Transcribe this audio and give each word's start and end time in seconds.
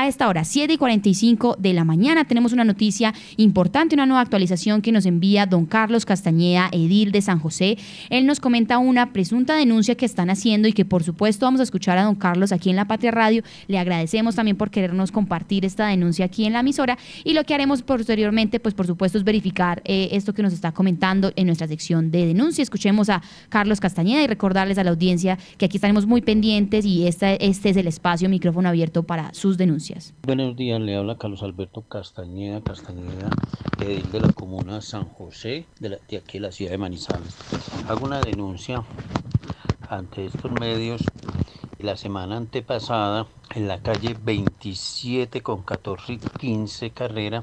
A 0.00 0.08
esta 0.08 0.28
hora, 0.28 0.44
7 0.44 0.72
y 0.72 0.78
45 0.78 1.56
de 1.58 1.74
la 1.74 1.84
mañana, 1.84 2.24
tenemos 2.24 2.54
una 2.54 2.64
noticia 2.64 3.12
importante, 3.36 3.94
una 3.94 4.06
nueva 4.06 4.22
actualización 4.22 4.80
que 4.80 4.92
nos 4.92 5.04
envía 5.04 5.44
don 5.44 5.66
Carlos 5.66 6.06
Castañeda, 6.06 6.70
edil 6.72 7.12
de 7.12 7.20
San 7.20 7.38
José. 7.38 7.76
Él 8.08 8.24
nos 8.24 8.40
comenta 8.40 8.78
una 8.78 9.12
presunta 9.12 9.54
denuncia 9.56 9.96
que 9.96 10.06
están 10.06 10.30
haciendo 10.30 10.68
y 10.68 10.72
que 10.72 10.86
por 10.86 11.02
supuesto 11.02 11.44
vamos 11.44 11.60
a 11.60 11.64
escuchar 11.64 11.98
a 11.98 12.04
don 12.04 12.14
Carlos 12.14 12.50
aquí 12.50 12.70
en 12.70 12.76
La 12.76 12.86
Patria 12.86 13.10
Radio. 13.10 13.42
Le 13.68 13.78
agradecemos 13.78 14.36
también 14.36 14.56
por 14.56 14.70
querernos 14.70 15.12
compartir 15.12 15.66
esta 15.66 15.88
denuncia 15.88 16.24
aquí 16.24 16.46
en 16.46 16.54
la 16.54 16.60
emisora 16.60 16.96
y 17.22 17.34
lo 17.34 17.44
que 17.44 17.52
haremos 17.52 17.82
posteriormente, 17.82 18.58
pues 18.58 18.72
por 18.72 18.86
supuesto 18.86 19.18
es 19.18 19.24
verificar 19.24 19.82
eh, 19.84 20.08
esto 20.12 20.32
que 20.32 20.42
nos 20.42 20.54
está 20.54 20.72
comentando 20.72 21.30
en 21.36 21.44
nuestra 21.44 21.68
sección 21.68 22.10
de 22.10 22.24
denuncia. 22.24 22.62
Escuchemos 22.62 23.10
a 23.10 23.20
Carlos 23.50 23.80
Castañeda 23.80 24.22
y 24.22 24.26
recordarles 24.28 24.78
a 24.78 24.84
la 24.84 24.92
audiencia 24.92 25.38
que 25.58 25.66
aquí 25.66 25.76
estaremos 25.76 26.06
muy 26.06 26.22
pendientes 26.22 26.86
y 26.86 27.06
este, 27.06 27.44
este 27.46 27.68
es 27.68 27.76
el 27.76 27.86
espacio, 27.86 28.30
micrófono 28.30 28.70
abierto 28.70 29.02
para 29.02 29.34
sus 29.34 29.58
denuncias. 29.58 29.89
Buenos 30.22 30.56
días, 30.56 30.80
le 30.80 30.94
habla 30.96 31.18
Carlos 31.18 31.42
Alberto 31.42 31.82
Castañeda, 31.82 32.60
Castañeda, 32.60 33.28
edil 33.80 34.10
de 34.12 34.20
la 34.20 34.32
comuna 34.32 34.80
San 34.82 35.08
José, 35.08 35.66
de, 35.80 35.96
aquí 36.16 36.38
de 36.38 36.40
la 36.40 36.52
ciudad 36.52 36.70
de 36.72 36.78
Manizales. 36.78 37.34
Hago 37.88 38.06
una 38.06 38.20
denuncia 38.20 38.84
ante 39.88 40.26
estos 40.26 40.52
medios. 40.52 41.02
La 41.80 41.96
semana 41.96 42.36
antepasada 42.36 43.26
en 43.54 43.66
la 43.66 43.82
calle 43.82 44.16
27 44.22 45.40
con 45.40 45.62
14 45.62 46.12
y 46.12 46.18
15 46.18 46.90
carrera 46.90 47.42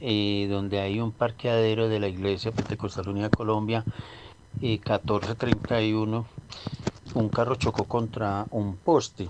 eh, 0.00 0.46
donde 0.48 0.78
hay 0.80 1.00
un 1.00 1.10
parqueadero 1.10 1.88
de 1.88 1.98
la 1.98 2.08
iglesia 2.08 2.52
Pentecostal 2.52 3.08
Unida 3.08 3.30
Colombia 3.30 3.82
eh, 4.60 4.78
1431 4.78 6.26
un 7.14 7.28
carro 7.30 7.54
chocó 7.54 7.84
contra 7.84 8.46
un 8.50 8.76
poste 8.76 9.28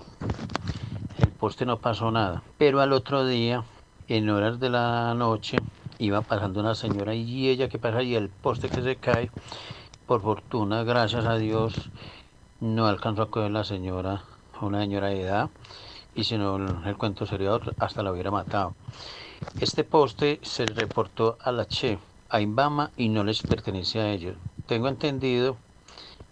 poste 1.39 1.65
no 1.65 1.77
pasó 1.79 2.11
nada 2.11 2.43
pero 2.57 2.81
al 2.81 2.93
otro 2.93 3.25
día 3.25 3.63
en 4.07 4.29
horas 4.29 4.59
de 4.59 4.69
la 4.69 5.13
noche 5.13 5.57
iba 5.99 6.21
pasando 6.21 6.59
una 6.59 6.75
señora 6.75 7.15
y 7.15 7.49
ella 7.49 7.69
que 7.69 7.79
pasa 7.79 8.03
y 8.03 8.15
el 8.15 8.29
poste 8.29 8.69
que 8.69 8.81
se 8.81 8.95
cae 8.95 9.31
por 10.05 10.21
fortuna 10.21 10.83
gracias 10.83 11.25
a 11.25 11.37
Dios 11.37 11.89
no 12.59 12.87
alcanzó 12.87 13.23
a 13.23 13.29
coger 13.29 13.51
la 13.51 13.63
señora, 13.63 14.23
una 14.61 14.81
señora 14.81 15.07
de 15.07 15.21
edad, 15.21 15.49
y 16.15 16.23
si 16.23 16.37
no, 16.37 16.55
el 16.85 16.97
cuento 16.97 17.25
sería 17.25 17.53
otro, 17.53 17.73
hasta 17.79 18.01
la 18.01 18.11
hubiera 18.11 18.31
matado. 18.31 18.73
Este 19.59 19.83
poste 19.83 20.39
se 20.41 20.65
reportó 20.65 21.37
a 21.41 21.51
la 21.51 21.67
Che, 21.67 21.99
a 22.29 22.41
Imbama, 22.41 22.91
y 22.97 23.09
no 23.09 23.23
les 23.23 23.43
pertenece 23.43 23.99
a 23.99 24.11
ellos. 24.11 24.35
Tengo 24.65 24.87
entendido 24.87 25.57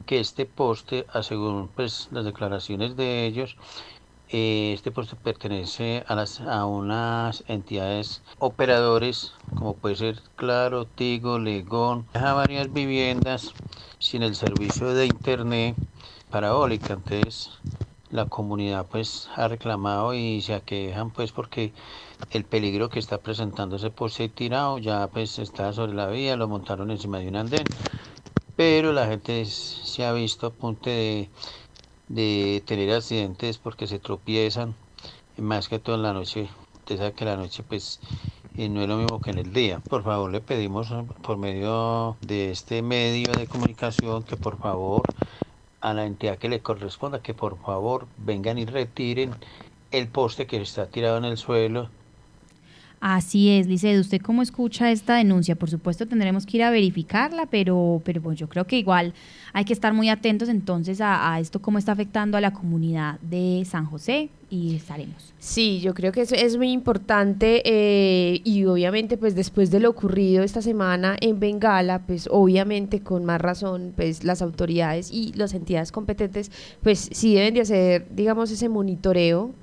que 0.05 0.19
este 0.19 0.45
poste, 0.45 1.05
según 1.21 1.69
pues, 1.75 2.07
las 2.11 2.25
declaraciones 2.25 2.95
de 2.95 3.25
ellos, 3.25 3.55
este 4.29 4.91
poste 4.91 5.15
pertenece 5.15 6.03
a, 6.07 6.15
las, 6.15 6.41
a 6.41 6.65
unas 6.65 7.43
entidades 7.47 8.23
operadores, 8.39 9.33
como 9.53 9.77
puede 9.77 9.95
ser 9.95 10.21
Claro, 10.35 10.87
Tigo, 10.87 11.39
Legón, 11.39 12.07
deja 12.13 12.33
varias 12.33 12.71
viviendas 12.73 13.55
sin 13.99 14.23
el 14.23 14.35
servicio 14.35 14.93
de 14.93 15.07
internet 15.07 15.77
parabólica. 16.29 16.93
Entonces 16.93 17.51
la 18.09 18.27
comunidad 18.27 18.87
pues 18.87 19.29
ha 19.35 19.47
reclamado 19.47 20.13
y 20.13 20.41
se 20.41 20.53
aquejan 20.53 21.11
pues 21.11 21.31
porque 21.31 21.73
el 22.29 22.45
peligro 22.45 22.89
que 22.89 22.99
está 22.99 23.21
presentando 23.21 23.75
ese 23.77 23.91
poste 23.91 24.29
tirado 24.29 24.77
ya 24.79 25.09
pues 25.11 25.39
está 25.39 25.73
sobre 25.73 25.93
la 25.93 26.07
vía, 26.07 26.35
lo 26.37 26.47
montaron 26.47 26.91
encima 26.91 27.19
de 27.19 27.27
un 27.29 27.35
andén. 27.37 27.69
Pero 28.55 28.93
la 28.93 29.07
gente 29.07 29.45
se 29.45 30.05
ha 30.05 30.13
visto 30.13 30.47
a 30.47 30.55
punto 30.55 30.89
de, 30.89 31.31
de 32.07 32.63
tener 32.65 32.91
accidentes 32.91 33.57
porque 33.59 33.87
se 33.87 33.99
tropiezan, 33.99 34.77
más 35.37 35.69
que 35.69 35.79
todo 35.79 35.95
en 35.95 36.03
la 36.03 36.13
noche. 36.13 36.49
Usted 36.79 36.97
sabe 36.97 37.13
que 37.15 37.25
la 37.25 37.37
noche 37.37 37.63
pues 37.63 38.01
y 38.53 38.69
no 38.69 38.81
es 38.81 38.87
lo 38.89 38.97
mismo 38.97 39.21
que 39.21 39.31
en 39.31 39.39
el 39.39 39.53
día. 39.53 39.81
Por 39.81 40.03
favor, 40.03 40.31
le 40.31 40.41
pedimos 40.41 40.93
por 41.21 41.37
medio 41.37 42.17
de 42.21 42.51
este 42.51 42.81
medio 42.81 43.35
de 43.35 43.47
comunicación 43.47 44.23
que 44.25 44.37
por 44.37 44.59
favor 44.59 45.13
a 45.81 45.93
la 45.93 46.05
entidad 46.05 46.37
que 46.39 46.49
le 46.49 46.61
corresponda 46.61 47.21
que 47.21 47.33
por 47.35 47.59
favor 47.61 48.11
vengan 48.17 48.57
y 48.57 48.65
retiren 48.65 49.39
el 49.91 50.11
poste 50.11 50.47
que 50.47 50.57
está 50.61 50.89
tirado 50.91 51.17
en 51.17 51.25
el 51.25 51.37
suelo. 51.37 51.93
Así 53.07 53.51
es, 53.51 53.67
Liceo. 53.67 54.01
¿Usted 54.01 54.19
cómo 54.19 54.41
escucha 54.41 54.89
esta 54.89 55.17
denuncia? 55.17 55.55
Por 55.55 55.69
supuesto 55.69 56.07
tendremos 56.07 56.47
que 56.47 56.57
ir 56.57 56.63
a 56.63 56.71
verificarla, 56.71 57.45
pero, 57.45 58.01
pero 58.03 58.19
pues 58.19 58.39
yo 58.39 58.49
creo 58.49 58.65
que 58.65 58.79
igual 58.79 59.13
hay 59.53 59.63
que 59.63 59.73
estar 59.73 59.93
muy 59.93 60.09
atentos 60.09 60.49
entonces 60.49 61.01
a, 61.01 61.39
esto, 61.39 61.61
cómo 61.61 61.77
está 61.77 61.91
afectando 61.91 62.35
a 62.35 62.41
la 62.41 62.51
comunidad 62.51 63.19
de 63.19 63.63
San 63.69 63.85
José 63.85 64.31
y 64.49 64.75
estaremos. 64.75 65.35
Sí, 65.37 65.81
yo 65.81 65.93
creo 65.93 66.11
que 66.11 66.21
eso 66.21 66.33
es 66.33 66.57
muy 66.57 66.71
importante 66.71 67.61
eh, 67.63 68.41
y 68.43 68.65
obviamente 68.65 69.17
pues 69.17 69.35
después 69.35 69.69
de 69.69 69.81
lo 69.81 69.91
ocurrido 69.91 70.43
esta 70.43 70.63
semana 70.63 71.15
en 71.21 71.39
Bengala, 71.39 71.99
pues 72.07 72.27
obviamente 72.31 73.01
con 73.01 73.23
más 73.23 73.39
razón 73.39 73.93
pues 73.95 74.23
las 74.23 74.41
autoridades 74.41 75.11
y 75.11 75.31
las 75.33 75.53
entidades 75.53 75.91
competentes 75.91 76.49
pues 76.81 77.07
sí 77.11 77.35
deben 77.35 77.53
de 77.53 77.61
hacer 77.61 78.07
digamos 78.09 78.49
ese 78.49 78.67
monitoreo 78.67 79.53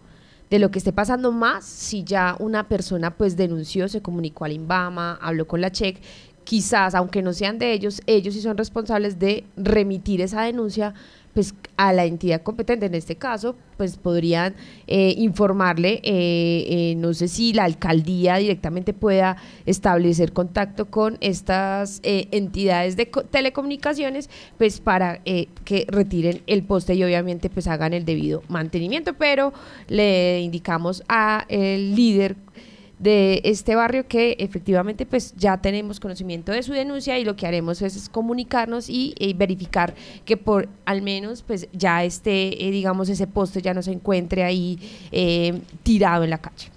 de 0.52 0.58
lo 0.58 0.70
que 0.70 0.80
esté 0.80 0.92
pasando 0.92 1.32
más 1.32 1.64
si 1.64 2.04
ya 2.04 2.36
una 2.38 2.68
persona 2.68 3.16
pues 3.16 3.38
denunció, 3.38 3.88
se 3.88 4.02
comunicó 4.02 4.44
al 4.44 4.52
INVAMA, 4.52 5.18
habló 5.22 5.46
con 5.46 5.62
la 5.62 5.72
CHEC 5.72 5.98
quizás, 6.44 6.94
aunque 6.94 7.22
no 7.22 7.32
sean 7.32 7.58
de 7.58 7.72
ellos, 7.72 8.02
ellos 8.06 8.34
sí 8.34 8.40
son 8.40 8.56
responsables 8.56 9.18
de 9.18 9.44
remitir 9.56 10.20
esa 10.20 10.42
denuncia 10.42 10.94
pues 11.34 11.54
a 11.76 11.92
la 11.92 12.04
entidad 12.04 12.42
competente, 12.42 12.86
en 12.86 12.94
este 12.94 13.16
caso, 13.16 13.56
pues 13.76 13.96
podrían 13.96 14.54
eh, 14.86 15.14
informarle, 15.16 16.00
eh, 16.02 16.66
eh, 16.68 16.94
no 16.96 17.14
sé 17.14 17.28
si 17.28 17.52
la 17.52 17.64
alcaldía 17.64 18.36
directamente 18.36 18.92
pueda 18.92 19.36
establecer 19.64 20.32
contacto 20.32 20.90
con 20.90 21.16
estas 21.20 22.00
entidades 22.02 22.96
de 22.96 23.06
telecomunicaciones, 23.06 24.28
pues 24.58 24.80
para 24.80 25.22
que 25.22 25.86
retiren 25.88 26.42
el 26.46 26.64
poste 26.64 26.94
y 26.94 27.02
obviamente 27.02 27.48
pues 27.48 27.66
hagan 27.66 27.94
el 27.94 28.04
debido 28.04 28.42
mantenimiento, 28.48 29.14
pero 29.14 29.52
le 29.88 30.40
indicamos 30.40 31.02
a 31.08 31.46
el 31.48 31.94
líder 31.94 32.36
de 33.02 33.40
este 33.44 33.74
barrio 33.74 34.06
que 34.06 34.36
efectivamente 34.38 35.04
pues 35.06 35.34
ya 35.36 35.56
tenemos 35.60 35.98
conocimiento 35.98 36.52
de 36.52 36.62
su 36.62 36.72
denuncia 36.72 37.18
y 37.18 37.24
lo 37.24 37.34
que 37.34 37.48
haremos 37.48 37.82
es, 37.82 38.08
comunicarnos 38.08 38.88
y, 38.88 39.14
verificar 39.36 39.94
que 40.24 40.36
por 40.36 40.68
al 40.84 41.02
menos 41.02 41.42
pues 41.42 41.68
ya 41.72 42.04
esté, 42.04 42.66
eh, 42.66 42.70
digamos, 42.70 43.08
ese 43.08 43.26
poste 43.26 43.60
ya 43.60 43.74
no 43.74 43.82
se 43.82 43.90
encuentre 43.92 44.44
ahí 44.44 44.78
eh, 45.10 45.60
tirado 45.82 46.22
en 46.22 46.30
la 46.30 46.38
calle. 46.38 46.72